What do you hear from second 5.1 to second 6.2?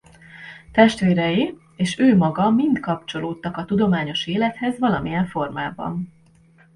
formában.